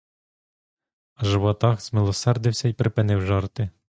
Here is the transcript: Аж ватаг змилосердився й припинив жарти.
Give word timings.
Аж 1.15 1.31
ватаг 1.37 1.81
змилосердився 1.81 2.67
й 2.67 2.73
припинив 2.73 3.21
жарти. 3.25 3.69